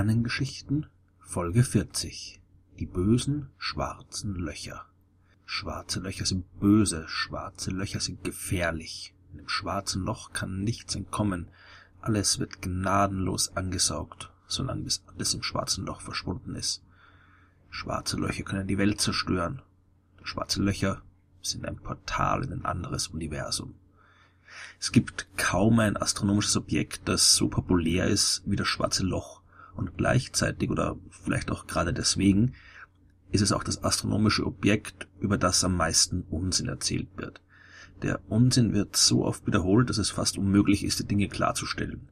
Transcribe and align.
Sternengeschichten 0.00 0.86
Folge 1.18 1.62
40 1.62 2.40
Die 2.78 2.86
bösen 2.86 3.50
schwarzen 3.58 4.34
Löcher 4.34 4.86
Schwarze 5.44 6.00
Löcher 6.00 6.24
sind 6.24 6.58
böse, 6.58 7.04
schwarze 7.06 7.70
Löcher 7.70 8.00
sind 8.00 8.24
gefährlich. 8.24 9.12
In 9.30 9.36
dem 9.36 9.48
schwarzen 9.50 10.02
Loch 10.06 10.32
kann 10.32 10.64
nichts 10.64 10.94
entkommen, 10.94 11.48
alles 12.00 12.38
wird 12.38 12.62
gnadenlos 12.62 13.54
angesaugt, 13.58 14.32
solange 14.46 14.84
bis 14.84 15.02
alles 15.06 15.34
im 15.34 15.42
schwarzen 15.42 15.84
Loch 15.84 16.00
verschwunden 16.00 16.54
ist. 16.54 16.82
Schwarze 17.68 18.16
Löcher 18.16 18.44
können 18.44 18.68
die 18.68 18.78
Welt 18.78 19.02
zerstören. 19.02 19.60
Schwarze 20.22 20.62
Löcher 20.62 21.02
sind 21.42 21.66
ein 21.66 21.76
Portal 21.76 22.42
in 22.44 22.54
ein 22.54 22.64
anderes 22.64 23.08
Universum. 23.08 23.74
Es 24.78 24.92
gibt 24.92 25.28
kaum 25.36 25.78
ein 25.78 25.98
astronomisches 25.98 26.56
Objekt, 26.56 27.02
das 27.04 27.36
so 27.36 27.48
populär 27.50 28.06
ist 28.06 28.42
wie 28.46 28.56
das 28.56 28.66
schwarze 28.66 29.04
Loch 29.04 29.39
und 29.74 29.96
gleichzeitig 29.96 30.70
oder 30.70 30.96
vielleicht 31.10 31.50
auch 31.50 31.66
gerade 31.66 31.92
deswegen 31.92 32.54
ist 33.30 33.42
es 33.42 33.52
auch 33.52 33.62
das 33.62 33.84
astronomische 33.84 34.44
Objekt, 34.44 35.06
über 35.20 35.38
das 35.38 35.62
am 35.64 35.76
meisten 35.76 36.22
Unsinn 36.30 36.68
erzählt 36.68 37.08
wird. 37.16 37.40
Der 38.02 38.20
Unsinn 38.28 38.72
wird 38.72 38.96
so 38.96 39.24
oft 39.24 39.46
wiederholt, 39.46 39.90
dass 39.90 39.98
es 39.98 40.10
fast 40.10 40.38
unmöglich 40.38 40.84
ist, 40.84 41.00
die 41.00 41.06
Dinge 41.06 41.28
klarzustellen. 41.28 42.08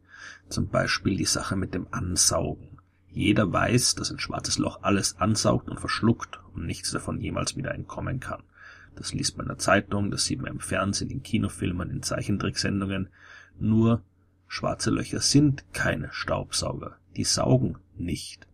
Zum 0.49 0.69
Beispiel 0.69 1.17
die 1.17 1.25
Sache 1.25 1.57
mit 1.57 1.75
dem 1.75 1.87
Ansaugen. 1.91 2.79
Jeder 3.11 3.53
weiß, 3.53 3.95
dass 3.95 4.11
ein 4.11 4.19
schwarzes 4.19 4.59
Loch 4.59 4.83
alles 4.83 5.17
ansaugt 5.17 5.69
und 5.69 5.81
verschluckt 5.81 6.41
und 6.55 6.67
nichts 6.67 6.91
davon 6.91 7.21
jemals 7.21 7.57
wieder 7.57 7.75
entkommen 7.75 8.21
kann. 8.21 8.43
Das 8.97 9.15
liest 9.15 9.37
man 9.37 9.47
in 9.47 9.51
der 9.51 9.59
Zeitung, 9.59 10.11
das 10.11 10.25
sieht 10.25 10.43
man 10.43 10.53
im 10.53 10.61
Fernsehen, 10.61 11.11
in 11.11 11.23
Kinofilmen, 11.23 11.91
in 11.91 12.03
Zeichentricksendungen. 12.03 13.09
Nur 13.59 14.03
schwarze 14.49 14.91
Löcher 14.91 15.21
sind 15.21 15.73
keine 15.73 16.13
Staubsauger. 16.13 16.99
Die 17.17 17.25
saugen 17.25 17.79
nicht. 17.97 18.49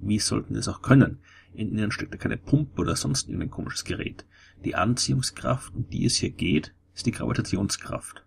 Wie 0.00 0.18
sollten 0.18 0.54
sie 0.54 0.60
es 0.60 0.68
auch 0.68 0.82
können? 0.82 1.18
In 1.54 1.70
ihnen 1.70 1.90
steckt 1.90 2.12
ja 2.12 2.18
keine 2.18 2.36
Pumpe 2.36 2.80
oder 2.82 2.96
sonst 2.96 3.28
irgendein 3.28 3.50
komisches 3.50 3.84
Gerät. 3.84 4.26
Die 4.64 4.74
Anziehungskraft, 4.74 5.74
um 5.74 5.88
die 5.88 6.04
es 6.04 6.16
hier 6.16 6.30
geht, 6.30 6.74
ist 6.94 7.06
die 7.06 7.12
Gravitationskraft. 7.12 8.24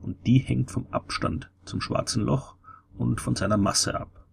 Und 0.00 0.26
die 0.26 0.38
hängt 0.38 0.70
vom 0.70 0.86
Abstand 0.90 1.50
zum 1.64 1.80
schwarzen 1.80 2.24
Loch 2.24 2.56
und 2.96 3.20
von 3.20 3.36
seiner 3.36 3.56
Masse 3.56 3.98
ab. 3.98 4.26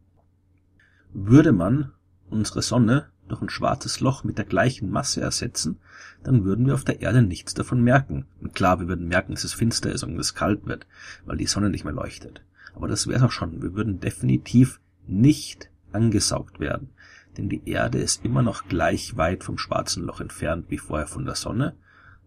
Würde 1.12 1.52
man 1.52 1.92
unsere 2.30 2.62
Sonne 2.62 3.10
durch 3.30 3.42
ein 3.42 3.50
schwarzes 3.50 4.00
Loch 4.00 4.24
mit 4.24 4.38
der 4.38 4.46
gleichen 4.46 4.90
Masse 4.90 5.22
ersetzen, 5.22 5.80
dann 6.24 6.44
würden 6.44 6.66
wir 6.66 6.74
auf 6.74 6.84
der 6.84 7.02
Erde 7.02 7.22
nichts 7.22 7.54
davon 7.54 7.82
merken. 7.82 8.26
Und 8.42 8.54
klar, 8.54 8.80
wir 8.80 8.88
würden 8.88 9.08
merken, 9.08 9.34
dass 9.34 9.44
es 9.44 9.54
finster 9.54 9.92
ist 9.92 10.04
und 10.04 10.20
es 10.20 10.36
kalt 10.36 10.66
wird, 10.66 10.86
weil 11.26 11.38
die 11.38 11.48
Sonne 11.48 11.70
nicht 11.70 11.86
mehr 11.86 11.94
leuchtet. 11.94 12.44
Aber 12.76 12.88
das 12.88 13.08
wäre 13.08 13.26
auch 13.26 13.32
schon. 13.32 13.62
Wir 13.62 13.74
würden 13.74 14.00
definitiv 14.00 14.80
nicht 15.08 15.70
angesaugt 15.92 16.60
werden. 16.60 16.90
Denn 17.38 17.50
die 17.50 17.70
Erde 17.70 18.00
ist 18.00 18.26
immer 18.26 18.42
noch 18.42 18.68
gleich 18.68 19.16
weit 19.18 19.44
vom 19.44 19.58
schwarzen 19.58 20.04
Loch 20.04 20.20
entfernt 20.20 20.66
wie 20.70 20.78
vorher 20.78 21.08
von 21.08 21.26
der 21.26 21.36
Sonne. 21.36 21.76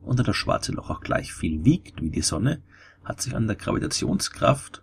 Und 0.01 0.19
da 0.19 0.23
das 0.23 0.37
schwarze 0.37 0.73
Loch 0.73 0.91
auch 0.91 1.01
gleich 1.01 1.33
viel 1.33 1.65
wiegt 1.65 2.01
wie 2.03 2.11
die 2.11 2.23
Sonne, 2.23 2.63
hat 3.05 3.21
sich 3.21 3.35
an 3.35 3.47
der 3.47 3.57
Gravitationskraft, 3.57 4.83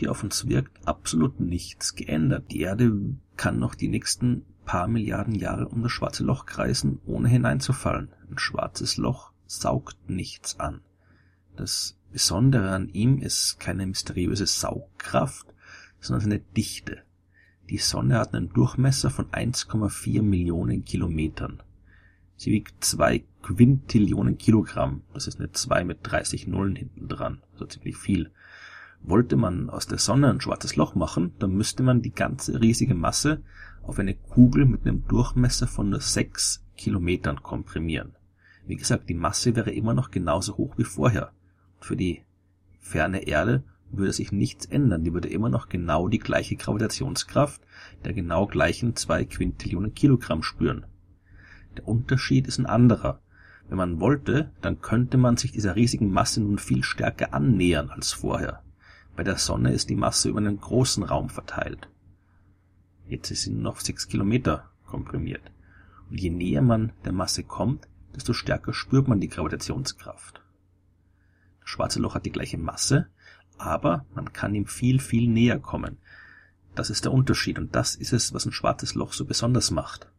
die 0.00 0.08
auf 0.08 0.22
uns 0.22 0.48
wirkt, 0.48 0.86
absolut 0.86 1.40
nichts 1.40 1.94
geändert. 1.94 2.50
Die 2.50 2.60
Erde 2.60 2.92
kann 3.36 3.58
noch 3.58 3.74
die 3.74 3.88
nächsten 3.88 4.44
paar 4.66 4.88
Milliarden 4.88 5.34
Jahre 5.34 5.68
um 5.68 5.82
das 5.82 5.92
schwarze 5.92 6.24
Loch 6.24 6.44
kreisen, 6.44 7.00
ohne 7.06 7.28
hineinzufallen. 7.28 8.10
Ein 8.30 8.38
schwarzes 8.38 8.98
Loch 8.98 9.32
saugt 9.46 10.10
nichts 10.10 10.60
an. 10.60 10.82
Das 11.56 11.96
Besondere 12.12 12.70
an 12.70 12.90
ihm 12.90 13.18
ist 13.18 13.58
keine 13.58 13.86
mysteriöse 13.86 14.46
Saugkraft, 14.46 15.46
sondern 16.00 16.20
seine 16.22 16.38
Dichte. 16.40 17.02
Die 17.70 17.78
Sonne 17.78 18.18
hat 18.18 18.34
einen 18.34 18.52
Durchmesser 18.52 19.10
von 19.10 19.26
1,4 19.30 20.22
Millionen 20.22 20.84
Kilometern. 20.84 21.62
Sie 22.36 22.52
wiegt 22.52 22.84
zwei 22.84 23.24
Quintillionen 23.42 24.38
Kilogramm. 24.38 25.02
Das 25.14 25.26
ist 25.26 25.38
eine 25.38 25.52
2 25.52 25.84
mit 25.84 25.98
30 26.02 26.46
Nullen 26.46 26.76
hinten 26.76 27.08
dran. 27.08 27.42
So 27.56 27.64
ziemlich 27.64 27.96
viel. 27.96 28.30
Wollte 29.06 29.36
man 29.36 29.70
aus 29.70 29.86
der 29.86 29.98
Sonne 29.98 30.30
ein 30.30 30.40
schwarzes 30.40 30.74
Loch 30.74 30.96
machen, 30.96 31.32
dann 31.38 31.54
müsste 31.54 31.84
man 31.84 32.02
die 32.02 32.10
ganze 32.10 32.60
riesige 32.60 32.96
Masse 32.96 33.40
auf 33.82 34.00
eine 34.00 34.14
Kugel 34.14 34.66
mit 34.66 34.82
einem 34.82 35.06
Durchmesser 35.06 35.68
von 35.68 35.90
nur 35.90 36.00
sechs 36.00 36.64
Kilometern 36.76 37.40
komprimieren. 37.40 38.16
Wie 38.66 38.74
gesagt, 38.74 39.08
die 39.08 39.14
Masse 39.14 39.54
wäre 39.54 39.70
immer 39.70 39.94
noch 39.94 40.10
genauso 40.10 40.56
hoch 40.56 40.76
wie 40.76 40.84
vorher. 40.84 41.30
Für 41.78 41.94
die 41.94 42.22
ferne 42.80 43.28
Erde 43.28 43.62
würde 43.92 44.12
sich 44.12 44.32
nichts 44.32 44.66
ändern, 44.66 45.04
die 45.04 45.12
würde 45.12 45.28
immer 45.28 45.50
noch 45.50 45.68
genau 45.68 46.08
die 46.08 46.18
gleiche 46.18 46.56
Gravitationskraft 46.56 47.62
der 48.04 48.12
genau 48.12 48.48
gleichen 48.48 48.96
zwei 48.96 49.24
Quintillionen 49.24 49.94
Kilogramm 49.94 50.42
spüren. 50.42 50.84
Der 51.76 51.86
Unterschied 51.86 52.48
ist 52.48 52.58
ein 52.58 52.66
anderer. 52.66 53.20
Wenn 53.68 53.78
man 53.78 54.00
wollte, 54.00 54.50
dann 54.62 54.80
könnte 54.80 55.16
man 55.16 55.36
sich 55.36 55.52
dieser 55.52 55.76
riesigen 55.76 56.10
Masse 56.10 56.40
nun 56.40 56.58
viel 56.58 56.82
stärker 56.82 57.34
annähern 57.34 57.90
als 57.90 58.12
vorher. 58.12 58.62
Bei 59.16 59.24
der 59.24 59.38
Sonne 59.38 59.72
ist 59.72 59.88
die 59.88 59.96
Masse 59.96 60.28
über 60.28 60.38
einen 60.38 60.60
großen 60.60 61.02
Raum 61.02 61.30
verteilt. 61.30 61.88
Jetzt 63.08 63.30
ist 63.30 63.42
sie 63.42 63.50
nur 63.50 63.62
noch 63.62 63.80
sechs 63.80 64.08
Kilometer 64.08 64.70
komprimiert. 64.84 65.50
Und 66.10 66.20
je 66.20 66.28
näher 66.28 66.60
man 66.60 66.92
der 67.04 67.12
Masse 67.12 67.42
kommt, 67.42 67.88
desto 68.14 68.34
stärker 68.34 68.74
spürt 68.74 69.08
man 69.08 69.20
die 69.20 69.28
Gravitationskraft. 69.28 70.42
Das 71.60 71.70
schwarze 71.70 71.98
Loch 71.98 72.14
hat 72.14 72.26
die 72.26 72.32
gleiche 72.32 72.58
Masse, 72.58 73.08
aber 73.56 74.04
man 74.14 74.32
kann 74.34 74.54
ihm 74.54 74.66
viel, 74.66 75.00
viel 75.00 75.28
näher 75.28 75.58
kommen. 75.58 75.96
Das 76.74 76.90
ist 76.90 77.06
der 77.06 77.12
Unterschied 77.12 77.58
und 77.58 77.74
das 77.74 77.94
ist 77.94 78.12
es, 78.12 78.34
was 78.34 78.44
ein 78.44 78.52
schwarzes 78.52 78.94
Loch 78.94 79.14
so 79.14 79.24
besonders 79.24 79.70
macht. 79.70 80.10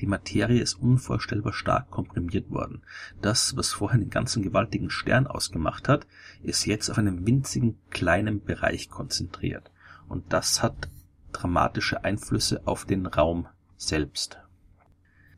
Die 0.00 0.06
Materie 0.06 0.60
ist 0.60 0.74
unvorstellbar 0.74 1.52
stark 1.52 1.90
komprimiert 1.90 2.50
worden. 2.50 2.82
Das, 3.20 3.56
was 3.56 3.72
vorher 3.72 4.00
den 4.00 4.10
ganzen 4.10 4.42
gewaltigen 4.42 4.90
Stern 4.90 5.26
ausgemacht 5.26 5.88
hat, 5.88 6.06
ist 6.42 6.66
jetzt 6.66 6.90
auf 6.90 6.98
einem 6.98 7.26
winzigen 7.26 7.78
kleinen 7.90 8.42
Bereich 8.42 8.88
konzentriert. 8.88 9.70
Und 10.08 10.32
das 10.32 10.62
hat 10.62 10.88
dramatische 11.32 12.04
Einflüsse 12.04 12.62
auf 12.66 12.84
den 12.84 13.06
Raum 13.06 13.46
selbst. 13.76 14.38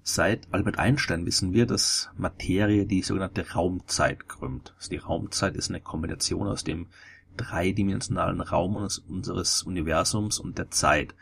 Seit 0.02 0.52
Albert 0.52 0.78
Einstein 0.78 1.24
wissen 1.24 1.54
wir, 1.54 1.64
dass 1.64 2.10
Materie 2.18 2.84
die 2.84 3.00
sogenannte 3.00 3.52
Raumzeit 3.52 4.28
krümmt. 4.28 4.74
Also 4.76 4.90
die 4.90 4.98
Raumzeit 4.98 5.56
ist 5.56 5.70
eine 5.70 5.80
Kombination 5.80 6.46
aus 6.46 6.62
dem 6.62 6.88
dreidimensionalen 7.36 8.40
Raum 8.40 8.76
unseres 9.08 9.62
Universums 9.62 10.38
und 10.38 10.58
der 10.58 10.70
Zeit. 10.70 11.14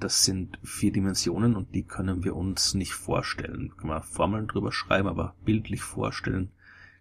Das 0.00 0.24
sind 0.24 0.58
vier 0.62 0.92
Dimensionen 0.92 1.56
und 1.56 1.74
die 1.74 1.82
können 1.82 2.24
wir 2.24 2.36
uns 2.36 2.74
nicht 2.74 2.92
vorstellen. 2.92 3.72
Können 3.76 3.92
wir 3.92 4.02
Formeln 4.02 4.46
drüber 4.46 4.72
schreiben, 4.72 5.08
aber 5.08 5.34
bildlich 5.44 5.82
vorstellen 5.82 6.50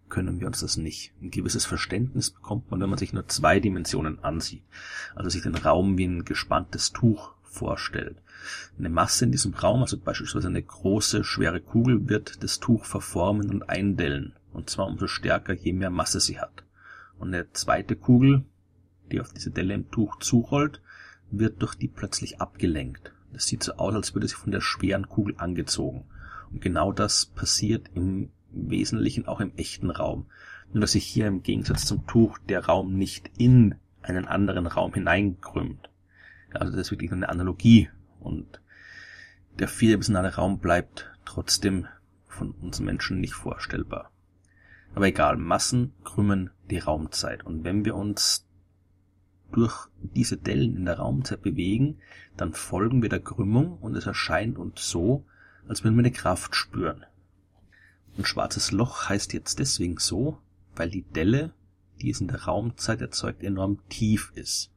können 0.10 0.40
wir 0.40 0.48
uns 0.48 0.60
das 0.60 0.78
nicht. 0.78 1.12
Ein 1.22 1.32
gewisses 1.32 1.66
Verständnis 1.66 2.30
bekommt 2.30 2.70
man, 2.70 2.80
wenn 2.80 2.90
man 2.90 3.00
sich 3.00 3.14
nur 3.14 3.28
zwei 3.28 3.60
Dimensionen 3.60 4.24
ansieht. 4.24 4.64
Also 5.16 5.30
sich 5.30 5.42
den 5.42 5.56
Raum 5.56 5.98
wie 5.98 6.06
ein 6.06 6.24
gespanntes 6.24 6.92
Tuch 6.92 7.34
vorstellt. 7.42 8.18
Eine 8.78 8.90
Masse 8.90 9.26
in 9.26 9.32
diesem 9.32 9.54
Raum, 9.54 9.82
also 9.82 9.98
beispielsweise 9.98 10.50
eine 10.50 10.62
große, 10.62 11.24
schwere 11.24 11.62
Kugel, 11.62 12.10
wird 12.10 12.44
das 12.44 12.60
Tuch 12.60 12.86
verformen 12.86 13.50
und 13.50 13.70
eindellen. 13.70 14.34
Und 14.52 14.70
zwar 14.70 14.88
umso 14.88 15.08
stärker, 15.08 15.54
je 15.54 15.74
mehr 15.74 15.90
Masse 15.90 16.20
sie 16.20 16.40
hat. 16.40 16.64
Und 17.18 17.30
eine 17.30 17.52
zweite 17.54 17.96
Kugel, 17.96 18.44
die 19.14 19.22
auf 19.22 19.32
diese 19.32 19.52
Delle 19.52 19.74
im 19.76 19.90
Tuch 19.92 20.20
zurollt, 20.20 20.82
wird 21.32 21.62
durch 21.62 21.76
die 21.76 21.88
plötzlich 21.88 22.42
abgelenkt. 22.42 23.14
Das 23.32 23.46
sieht 23.46 23.64
so 23.64 23.74
aus, 23.74 23.94
als 23.94 24.14
würde 24.14 24.28
sie 24.28 24.36
von 24.36 24.52
der 24.52 24.62
schweren 24.62 25.08
Kugel 25.08 25.36
angezogen. 25.38 26.06
Und 26.52 26.62
genau 26.62 26.92
das 26.92 27.28
passiert 27.28 27.90
im 27.96 28.30
Wesentlichen 28.52 29.28
auch 29.28 29.40
im 29.40 29.56
echten 29.56 29.90
Raum. 29.90 30.28
Nur 30.72 30.82
dass 30.82 30.92
sich 30.92 31.06
hier 31.06 31.28
im 31.28 31.42
Gegensatz 31.42 31.86
zum 31.86 32.06
Tuch 32.06 32.38
der 32.38 32.66
Raum 32.66 32.96
nicht 32.96 33.32
in 33.38 33.76
einen 34.02 34.28
anderen 34.28 34.68
Raum 34.68 34.94
hineinkrümmt. 34.94 35.90
Also 36.52 36.72
das 36.72 36.88
ist 36.88 36.92
wirklich 36.92 37.12
eine 37.12 37.30
Analogie 37.30 37.90
und 38.20 38.62
der 39.60 39.68
vierdimensionale 39.68 40.36
Raum 40.36 40.60
bleibt 40.60 41.12
trotzdem 41.26 41.88
von 42.28 42.52
uns 42.52 42.80
Menschen 42.80 43.20
nicht 43.20 43.34
vorstellbar. 43.34 44.12
Aber 44.96 45.08
egal, 45.08 45.38
Massen 45.38 45.94
krümmen 46.04 46.52
die 46.70 46.80
Raumzeit 46.80 47.44
und 47.44 47.64
wenn 47.64 47.86
wir 47.86 47.96
uns 47.96 48.48
durch 49.54 49.88
diese 50.02 50.38
Dellen 50.38 50.76
in 50.76 50.86
der 50.86 50.98
Raumzeit 50.98 51.42
bewegen, 51.42 51.98
dann 52.36 52.54
folgen 52.54 53.02
wir 53.02 53.10
der 53.10 53.22
Krümmung 53.22 53.78
und 53.78 53.96
es 53.96 54.06
erscheint 54.06 54.58
uns 54.58 54.90
so, 54.90 55.26
als 55.68 55.84
würden 55.84 55.96
wir 55.96 56.02
eine 56.02 56.12
Kraft 56.12 56.56
spüren. 56.56 57.06
Ein 58.18 58.26
schwarzes 58.26 58.72
Loch 58.72 59.10
heißt 59.10 59.34
jetzt 59.34 59.60
deswegen 59.60 59.98
so, 59.98 60.38
weil 60.76 60.90
die 60.90 61.04
Delle, 61.04 61.54
die 62.02 62.10
es 62.10 62.22
in 62.22 62.28
der 62.28 62.44
Raumzeit 62.44 63.02
erzeugt, 63.02 63.44
enorm 63.44 63.80
tief 63.90 64.32
ist. 64.36 64.72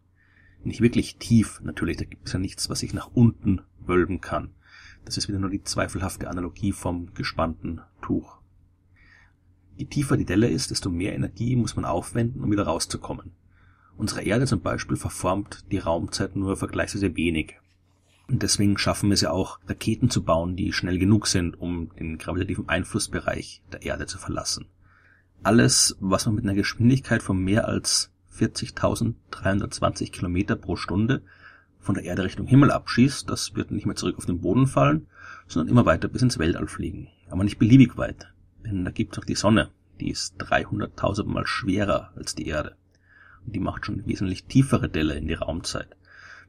Nicht 0.63 0.81
wirklich 0.81 1.17
tief, 1.17 1.61
natürlich, 1.63 1.97
da 1.97 2.05
gibt 2.05 2.27
es 2.27 2.33
ja 2.33 2.39
nichts, 2.39 2.71
was 2.71 2.81
sich 2.81 2.95
nach 2.95 3.11
unten 3.15 3.63
wölben 3.87 4.21
kann. 4.21 4.51
Das 5.05 5.17
ist 5.17 5.29
wieder 5.29 5.39
nur 5.39 5.51
die 5.51 5.63
zweifelhafte 5.63 6.29
Analogie 6.29 6.73
vom 6.73 7.15
gespannten 7.15 7.81
Tuch. 8.03 8.39
Je 9.77 9.85
tiefer 9.85 10.17
die 10.17 10.25
Delle 10.25 10.49
ist, 10.49 10.71
desto 10.71 10.91
mehr 10.91 11.15
Energie 11.15 11.55
muss 11.55 11.77
man 11.77 11.85
aufwenden, 11.85 12.43
um 12.43 12.51
wieder 12.51 12.65
rauszukommen. 12.65 13.33
Unsere 13.99 14.23
Erde 14.23 14.47
zum 14.47 14.61
Beispiel 14.61 14.97
verformt 14.97 15.65
die 15.71 15.79
Raumzeit 15.79 16.37
nur 16.37 16.57
vergleichsweise 16.57 17.17
wenig. 17.17 17.55
Und 18.29 18.43
deswegen 18.43 18.77
schaffen 18.77 19.09
wir 19.09 19.15
es 19.15 19.21
ja 19.23 19.31
auch, 19.31 19.59
Raketen 19.69 20.11
zu 20.11 20.23
bauen, 20.23 20.57
die 20.57 20.73
schnell 20.73 20.99
genug 20.99 21.29
sind, 21.29 21.59
um 21.61 21.91
den 21.99 22.19
gravitativen 22.19 22.69
Einflussbereich 22.69 23.63
der 23.73 23.83
Erde 23.83 24.07
zu 24.07 24.19
verlassen. 24.19 24.67
Alles, 25.43 25.97
was 26.01 26.27
man 26.27 26.35
mit 26.35 26.45
einer 26.45 26.55
Geschwindigkeit 26.55 27.23
von 27.23 27.39
mehr 27.39 27.69
als 27.69 28.11
40.320 28.37 30.11
Kilometer 30.11 30.57
pro 30.57 30.77
Stunde 30.77 31.23
von 31.79 31.95
der 31.95 32.05
Erde 32.05 32.25
Richtung 32.25 32.47
Himmel 32.47 32.73
abschießt, 32.73 33.31
das 33.31 33.55
wird 33.55 33.71
nicht 33.71 33.87
mehr 33.87 33.97
zurück 33.97 34.19
auf 34.19 34.27
den 34.27 34.41
Boden 34.41 34.67
fallen, 34.67 35.07
sondern 35.47 35.71
immer 35.71 35.87
weiter 35.87 36.09
bis 36.09 36.23
ins 36.23 36.39
Weltall 36.39 36.67
fliegen. 36.67 37.09
Aber 37.31 37.45
nicht 37.45 37.59
beliebig 37.59 37.97
weit, 37.97 38.27
denn 38.65 38.85
da 38.85 38.91
gibt's 38.91 39.19
auch 39.19 39.25
die 39.25 39.37
Sonne, 39.37 39.71
die 40.01 40.11
ist 40.11 40.43
300.000 40.43 41.25
mal 41.25 41.47
schwerer 41.47 42.11
als 42.17 42.35
die 42.35 42.49
Erde. 42.49 42.77
Die 43.47 43.61
macht 43.61 43.87
schon 43.87 44.07
wesentlich 44.07 44.45
tiefere 44.45 44.89
Delle 44.89 45.15
in 45.15 45.29
die 45.29 45.35
Raumzeit. 45.35 45.97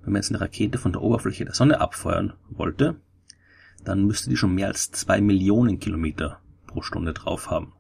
Wenn 0.02 0.14
man 0.14 0.22
jetzt 0.22 0.32
eine 0.32 0.42
Rakete 0.42 0.78
von 0.78 0.92
der 0.92 1.02
Oberfläche 1.02 1.46
der 1.46 1.54
Sonne 1.54 1.80
abfeuern 1.80 2.34
wollte, 2.50 2.96
dann 3.84 4.06
müsste 4.06 4.30
die 4.30 4.38
schon 4.38 4.56
mehr 4.56 4.68
als 4.68 4.92
zwei 4.92 5.22
Millionen 5.22 5.80
Kilometer 5.80 6.42
pro 6.66 6.82
Stunde 6.82 7.14
drauf 7.14 7.50
haben, 7.50 7.74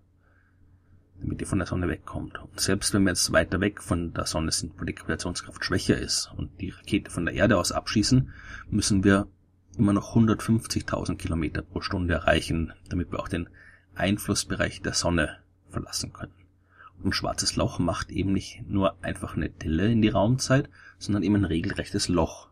damit 1.19 1.41
die 1.41 1.45
von 1.45 1.59
der 1.59 1.67
Sonne 1.67 1.87
wegkommt. 1.87 2.39
Und 2.39 2.59
selbst 2.59 2.93
wenn 2.93 3.03
wir 3.03 3.09
jetzt 3.09 3.31
weiter 3.31 3.59
weg 3.59 3.81
von 3.81 4.13
der 4.13 4.25
Sonne 4.25 4.51
sind, 4.51 4.73
wo 4.79 4.85
die 4.85 4.93
Gravitationskraft 4.93 5.63
schwächer 5.65 5.97
ist 5.97 6.31
und 6.37 6.61
die 6.61 6.69
Rakete 6.69 7.11
von 7.11 7.25
der 7.25 7.33
Erde 7.33 7.57
aus 7.57 7.71
abschießen, 7.71 8.31
müssen 8.69 9.03
wir 9.03 9.27
immer 9.77 9.93
noch 9.93 10.15
150.000 10.15 11.17
Kilometer 11.17 11.61
pro 11.61 11.81
Stunde 11.81 12.13
erreichen, 12.13 12.73
damit 12.89 13.11
wir 13.11 13.19
auch 13.19 13.27
den 13.27 13.49
Einflussbereich 13.95 14.81
der 14.81 14.93
Sonne 14.93 15.37
verlassen 15.69 16.13
können. 16.13 16.33
Und 17.03 17.13
schwarzes 17.13 17.55
Loch 17.55 17.79
macht 17.79 18.11
eben 18.11 18.33
nicht 18.33 18.63
nur 18.67 19.01
einfach 19.03 19.35
eine 19.35 19.49
Delle 19.49 19.91
in 19.91 20.01
die 20.01 20.09
Raumzeit, 20.09 20.69
sondern 20.97 21.23
eben 21.23 21.35
ein 21.35 21.45
regelrechtes 21.45 22.07
Loch. 22.07 22.49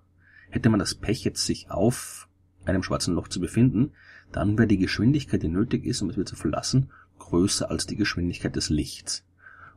Hätte 0.49 0.69
man 0.69 0.79
das 0.79 0.95
Pech 0.95 1.23
jetzt 1.23 1.45
sich 1.45 1.71
auf 1.71 2.27
einem 2.65 2.83
schwarzen 2.83 3.15
Loch 3.15 3.27
zu 3.27 3.39
befinden, 3.39 3.91
dann 4.31 4.57
wäre 4.57 4.67
die 4.67 4.77
Geschwindigkeit, 4.77 5.43
die 5.43 5.47
nötig 5.47 5.85
ist, 5.85 6.01
um 6.01 6.09
es 6.09 6.15
wieder 6.15 6.25
zu 6.25 6.35
verlassen, 6.35 6.89
größer 7.19 7.69
als 7.69 7.85
die 7.85 7.95
Geschwindigkeit 7.95 8.55
des 8.55 8.69
Lichts. 8.69 9.23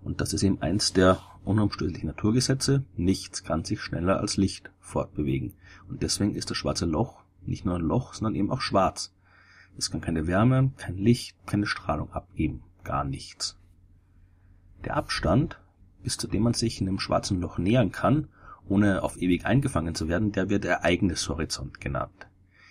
Und 0.03 0.21
das 0.21 0.33
ist 0.33 0.43
eben 0.43 0.63
eins 0.63 0.93
der 0.93 1.21
unumstößlichen 1.45 2.09
Naturgesetze. 2.09 2.85
Nichts 2.97 3.45
kann 3.45 3.65
sich 3.65 3.81
schneller 3.81 4.21
als 4.21 4.37
Licht 4.37 4.71
fortbewegen. 4.81 5.55
Und 5.89 6.03
deswegen 6.03 6.35
ist 6.35 6.51
das 6.51 6.57
schwarze 6.57 6.87
Loch 6.87 7.23
nicht 7.45 7.65
nur 7.65 7.77
ein 7.77 7.83
Loch, 7.83 8.15
sondern 8.15 8.35
eben 8.35 8.51
auch 8.51 8.61
schwarz. 8.61 9.13
Es 9.77 9.91
kann 9.91 10.01
keine 10.01 10.27
Wärme, 10.27 10.73
kein 10.77 10.99
Licht, 10.99 11.37
keine 11.47 11.67
Strahlung 11.67 12.13
abgeben. 12.13 12.63
Gar 12.85 13.05
nichts. 13.05 13.58
Der 14.85 14.97
Abstand, 14.97 15.59
bis 16.03 16.17
zu 16.17 16.29
dem 16.29 16.43
man 16.43 16.55
sich 16.55 16.81
in 16.81 16.89
einem 16.89 17.01
schwarzen 17.01 17.41
Loch 17.41 17.59
nähern 17.59 17.93
kann, 17.93 18.29
ohne 18.69 19.03
auf 19.03 19.21
ewig 19.21 19.45
eingefangen 19.47 19.95
zu 19.95 20.09
werden, 20.09 20.33
der 20.33 20.51
wird 20.51 20.65
Ereignishorizont 20.65 21.81
genannt. 21.81 22.29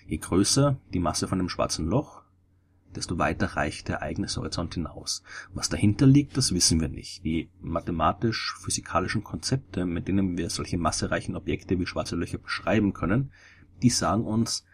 Je 0.08 0.18
größer 0.18 0.78
die 0.94 1.00
Masse 1.00 1.28
von 1.28 1.40
dem 1.40 1.50
schwarzen 1.50 1.88
Loch, 1.88 2.24
desto 2.96 3.18
weiter 3.18 3.48
reicht 3.56 3.90
der 3.90 3.98
Ereignishorizont 3.98 4.74
hinaus. 4.74 5.24
Was 5.54 5.70
dahinter 5.70 6.08
liegt, 6.08 6.38
das 6.38 6.54
wissen 6.54 6.80
wir 6.80 6.88
nicht. 6.88 7.24
Die 7.26 7.50
mathematisch-physikalischen 7.62 9.24
Konzepte, 9.24 9.86
mit 9.86 10.08
denen 10.08 10.38
wir 10.38 10.50
solche 10.50 10.78
massereichen 10.78 11.36
Objekte 11.36 11.80
wie 11.80 11.86
schwarze 11.86 12.16
Löcher 12.16 12.38
beschreiben 12.38 12.94
können, 12.94 13.32
die 13.82 13.90
sagen 13.90 14.24
uns, 14.24 14.66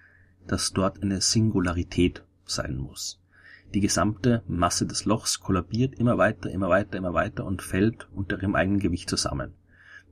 dass 0.48 0.72
dort 0.72 1.02
eine 1.02 1.22
Singularität 1.22 2.24
sein 2.46 2.78
muss. 2.78 3.20
Die 3.74 3.82
gesamte 3.82 4.44
Masse 4.48 4.86
des 4.86 5.06
Lochs 5.06 5.40
kollabiert 5.40 5.96
immer 5.96 6.20
weiter, 6.20 6.52
immer 6.52 6.70
weiter, 6.70 6.98
immer 6.98 7.16
weiter 7.16 7.44
und 7.44 7.64
fällt 7.64 8.08
unter 8.12 8.40
ihrem 8.40 8.54
eigenen 8.54 8.80
Gewicht 8.80 9.10
zusammen. 9.10 9.54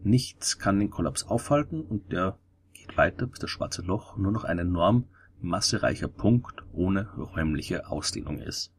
Nichts 0.04 0.58
kann 0.58 0.80
den 0.80 0.90
Kollaps 0.90 1.24
aufhalten 1.24 1.82
und 1.82 2.12
der 2.12 2.40
geht 2.74 2.98
weiter, 2.98 3.28
bis 3.28 3.38
das 3.38 3.52
schwarze 3.52 3.84
Loch 3.84 4.18
nur 4.18 4.32
noch 4.32 4.46
ein 4.46 4.58
enorm 4.58 5.06
massereicher 5.42 6.08
Punkt 6.08 6.64
ohne 6.74 7.08
räumliche 7.16 7.88
Ausdehnung 7.88 8.40
ist. 8.40 8.74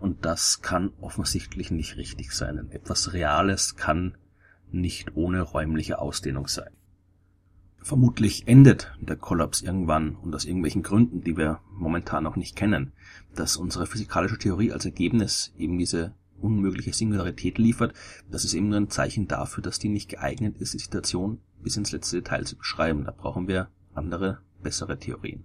Und 0.00 0.24
das 0.24 0.62
kann 0.62 0.92
offensichtlich 1.00 1.70
nicht 1.70 1.98
richtig 1.98 2.32
sein. 2.32 2.70
etwas 2.70 3.12
Reales 3.12 3.76
kann 3.76 4.16
nicht 4.70 5.14
ohne 5.14 5.42
räumliche 5.42 5.98
Ausdehnung 5.98 6.48
sein. 6.48 6.75
Vermutlich 7.86 8.48
endet 8.48 8.90
der 9.00 9.14
Kollaps 9.14 9.62
irgendwann 9.62 10.16
und 10.16 10.34
aus 10.34 10.44
irgendwelchen 10.44 10.82
Gründen, 10.82 11.22
die 11.22 11.36
wir 11.36 11.60
momentan 11.70 12.24
noch 12.24 12.34
nicht 12.34 12.56
kennen, 12.56 12.90
dass 13.36 13.56
unsere 13.56 13.86
physikalische 13.86 14.38
Theorie 14.38 14.72
als 14.72 14.86
Ergebnis 14.86 15.54
eben 15.56 15.78
diese 15.78 16.12
unmögliche 16.40 16.92
Singularität 16.92 17.58
liefert, 17.58 17.94
das 18.28 18.44
ist 18.44 18.54
eben 18.54 18.70
nur 18.70 18.78
ein 18.78 18.90
Zeichen 18.90 19.28
dafür, 19.28 19.62
dass 19.62 19.78
die 19.78 19.88
nicht 19.88 20.08
geeignet 20.08 20.56
ist, 20.58 20.74
die 20.74 20.78
Situation 20.78 21.38
bis 21.62 21.76
ins 21.76 21.92
letzte 21.92 22.16
Detail 22.16 22.44
zu 22.44 22.56
beschreiben. 22.56 23.04
Da 23.04 23.12
brauchen 23.12 23.46
wir 23.46 23.68
andere, 23.94 24.40
bessere 24.64 24.98
Theorien. 24.98 25.44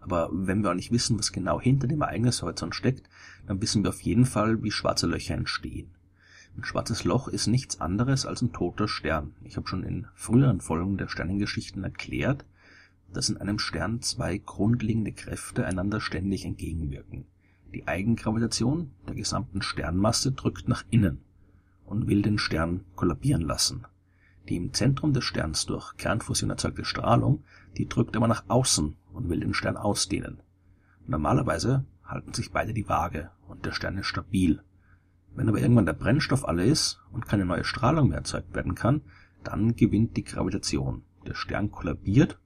Aber 0.00 0.30
wenn 0.30 0.62
wir 0.62 0.70
auch 0.70 0.74
nicht 0.74 0.92
wissen, 0.92 1.18
was 1.18 1.32
genau 1.32 1.60
hinter 1.60 1.88
dem 1.88 2.02
Ereignishorizont 2.02 2.76
steckt, 2.76 3.10
dann 3.48 3.60
wissen 3.60 3.82
wir 3.82 3.90
auf 3.90 4.02
jeden 4.02 4.26
Fall, 4.26 4.62
wie 4.62 4.70
schwarze 4.70 5.08
Löcher 5.08 5.34
entstehen. 5.34 5.90
Ein 6.58 6.64
schwarzes 6.64 7.04
Loch 7.04 7.28
ist 7.28 7.46
nichts 7.46 7.80
anderes 7.80 8.26
als 8.26 8.42
ein 8.42 8.52
toter 8.52 8.88
Stern. 8.88 9.32
Ich 9.44 9.56
habe 9.56 9.68
schon 9.68 9.84
in 9.84 10.08
früheren 10.16 10.60
Folgen 10.60 10.98
der 10.98 11.06
Sternengeschichten 11.06 11.84
erklärt, 11.84 12.44
dass 13.12 13.28
in 13.28 13.36
einem 13.36 13.60
Stern 13.60 14.02
zwei 14.02 14.38
grundlegende 14.38 15.12
Kräfte 15.12 15.64
einander 15.64 16.00
ständig 16.00 16.44
entgegenwirken. 16.44 17.26
Die 17.72 17.86
Eigengravitation 17.86 18.90
der 19.06 19.14
gesamten 19.14 19.62
Sternmasse 19.62 20.32
drückt 20.32 20.66
nach 20.66 20.84
innen 20.90 21.20
und 21.84 22.08
will 22.08 22.22
den 22.22 22.38
Stern 22.38 22.84
kollabieren 22.96 23.42
lassen. 23.42 23.86
Die 24.48 24.56
im 24.56 24.72
Zentrum 24.72 25.12
des 25.12 25.22
Sterns 25.22 25.64
durch 25.64 25.96
Kernfusion 25.96 26.50
erzeugte 26.50 26.84
Strahlung, 26.84 27.44
die 27.76 27.86
drückt 27.86 28.16
aber 28.16 28.26
nach 28.26 28.42
außen 28.48 28.96
und 29.12 29.28
will 29.28 29.38
den 29.38 29.54
Stern 29.54 29.76
ausdehnen. 29.76 30.40
Normalerweise 31.06 31.84
halten 32.04 32.34
sich 32.34 32.50
beide 32.50 32.74
die 32.74 32.88
Waage 32.88 33.30
und 33.46 33.64
der 33.64 33.70
Stern 33.70 33.96
ist 33.98 34.06
stabil. 34.06 34.60
Wenn 35.38 35.48
aber 35.48 35.60
irgendwann 35.60 35.86
der 35.86 35.92
Brennstoff 35.92 36.48
alle 36.48 36.64
ist 36.64 37.00
und 37.12 37.28
keine 37.28 37.44
neue 37.44 37.62
Strahlung 37.62 38.08
mehr 38.08 38.18
erzeugt 38.18 38.56
werden 38.56 38.74
kann, 38.74 39.02
dann 39.44 39.76
gewinnt 39.76 40.16
die 40.16 40.24
Gravitation. 40.24 41.04
Der 41.28 41.34
Stern 41.34 41.70
kollabiert 41.70 42.40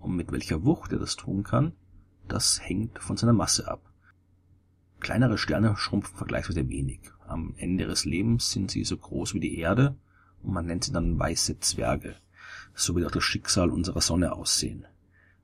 und 0.00 0.16
mit 0.16 0.32
welcher 0.32 0.64
Wucht 0.64 0.90
er 0.90 0.98
das 0.98 1.14
tun 1.14 1.44
kann, 1.44 1.74
das 2.26 2.60
hängt 2.60 2.98
von 2.98 3.16
seiner 3.16 3.34
Masse 3.34 3.68
ab. 3.68 3.88
Kleinere 4.98 5.38
Sterne 5.38 5.76
schrumpfen 5.76 6.16
vergleichsweise 6.16 6.68
wenig. 6.68 7.02
Am 7.28 7.54
Ende 7.56 7.84
ihres 7.84 8.04
Lebens 8.04 8.50
sind 8.50 8.68
sie 8.68 8.82
so 8.82 8.96
groß 8.96 9.34
wie 9.34 9.40
die 9.40 9.56
Erde 9.56 9.94
und 10.42 10.52
man 10.52 10.66
nennt 10.66 10.82
sie 10.82 10.92
dann 10.92 11.16
weiße 11.16 11.60
Zwerge. 11.60 12.16
So 12.74 12.96
wird 12.96 13.06
auch 13.06 13.12
das 13.12 13.22
Schicksal 13.22 13.70
unserer 13.70 14.00
Sonne 14.00 14.32
aussehen. 14.32 14.86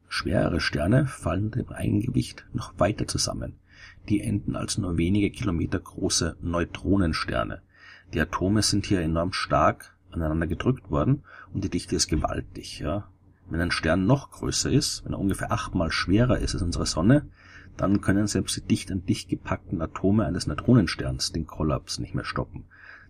Schwerere 0.09 0.59
Sterne 0.59 1.07
fallen 1.07 1.45
unter 1.45 1.63
dem 1.63 1.73
Eigengewicht 1.73 2.49
noch 2.53 2.77
weiter 2.81 3.07
zusammen 3.07 3.60
die 4.09 4.21
enden 4.21 4.57
als 4.57 4.79
nur 4.79 4.97
wenige 4.97 5.31
Kilometer 5.31 5.79
große 5.79 6.37
Neutronensterne. 6.41 7.63
Die 8.13 8.21
Atome 8.21 8.63
sind 8.63 8.87
hier 8.87 9.01
enorm 9.01 9.33
stark 9.33 9.97
aneinander 10.11 10.47
gedrückt 10.47 10.91
worden 10.91 11.23
und 11.53 11.63
die 11.63 11.71
Dichte 11.71 11.97
ist 11.97 12.09
gewaltig. 12.09 12.81
Ja. 12.81 13.09
Wenn 13.49 13.61
ein 13.61 13.71
Stern 13.71 14.07
noch 14.07 14.31
größer 14.31 14.71
ist, 14.71 15.05
wenn 15.05 15.13
er 15.13 15.19
ungefähr 15.19 15.53
achtmal 15.53 15.91
schwerer 15.91 16.39
ist 16.39 16.55
als 16.55 16.63
unsere 16.63 16.87
Sonne, 16.87 17.29
dann 17.77 18.01
können 18.01 18.27
selbst 18.27 18.57
die 18.57 18.63
dicht 18.63 18.91
an 18.91 19.07
dicht 19.07 19.29
gepackten 19.29 19.81
Atome 19.81 20.27
eines 20.27 20.47
Neutronensterns 20.47 21.33
den 21.33 21.47
Kollaps 21.47 21.99
nicht 21.99 22.15
mehr 22.15 22.25
stoppen. 22.25 22.65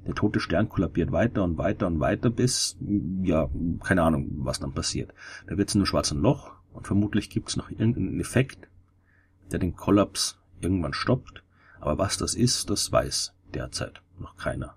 Der 0.07 0.15
tote 0.15 0.41
Stern 0.41 0.69
kollabiert 0.69 1.13
weiter 1.13 1.45
und 1.45 1.59
weiter 1.59 1.87
und 1.87 2.01
weiter 2.01 2.31
bis, 2.31 2.79
ja, 3.23 3.51
keine 3.83 4.03
Ahnung, 4.03 4.31
was 4.39 4.61
dann 4.61 4.73
passiert. 4.73 5.13
Da 5.47 5.59
wird 5.59 5.69
es 5.69 5.75
in 5.75 5.81
einem 5.81 5.87
schwarzen 5.87 6.21
Loch 6.21 6.53
und 6.73 6.87
vermutlich 6.87 7.29
gibt 7.29 7.51
es 7.51 7.57
noch 7.57 7.71
irgendeinen 7.71 8.21
Effekt, 8.21 8.69
der 9.53 9.59
den 9.59 9.77
Kollaps 9.77 10.40
irgendwann 10.61 10.93
stoppt, 10.93 11.43
aber 11.81 11.99
was 11.99 12.17
das 12.17 12.35
ist, 12.35 12.71
das 12.71 12.91
weiß 12.93 13.33
derzeit 13.55 14.03
noch 14.19 14.37
keiner. 14.37 14.77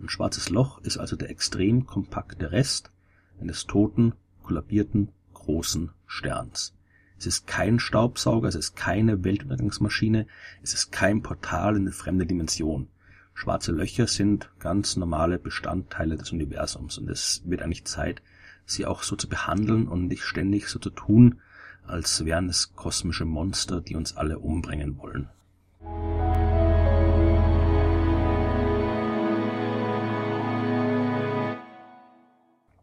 Ein 0.00 0.08
schwarzes 0.08 0.48
Loch 0.48 0.80
ist 0.82 0.96
also 0.96 1.16
der 1.16 1.30
extrem 1.30 1.86
kompakte 1.86 2.52
Rest 2.52 2.92
eines 3.40 3.66
toten, 3.66 4.14
kollabierten, 4.42 5.10
großen 5.34 5.90
Sterns. 6.06 6.74
Es 7.18 7.26
ist 7.26 7.46
kein 7.48 7.80
Staubsauger, 7.80 8.48
es 8.48 8.54
ist 8.54 8.76
keine 8.76 9.24
Weltuntergangsmaschine, 9.24 10.26
es 10.62 10.72
ist 10.72 10.92
kein 10.92 11.22
Portal 11.22 11.74
in 11.74 11.82
eine 11.82 11.92
fremde 11.92 12.26
Dimension. 12.26 12.88
Schwarze 13.34 13.72
Löcher 13.72 14.06
sind 14.06 14.50
ganz 14.60 14.96
normale 14.96 15.38
Bestandteile 15.38 16.16
des 16.16 16.32
Universums 16.32 16.98
und 16.98 17.10
es 17.10 17.42
wird 17.44 17.62
eigentlich 17.62 17.84
Zeit, 17.84 18.22
sie 18.66 18.86
auch 18.86 19.02
so 19.02 19.16
zu 19.16 19.28
behandeln 19.28 19.88
und 19.88 20.06
nicht 20.06 20.22
ständig 20.22 20.68
so 20.68 20.78
zu 20.78 20.90
tun, 20.90 21.40
als 21.88 22.24
wären 22.24 22.48
es 22.48 22.74
kosmische 22.74 23.24
Monster, 23.24 23.80
die 23.80 23.96
uns 23.96 24.16
alle 24.16 24.38
umbringen 24.38 24.98
wollen 24.98 25.28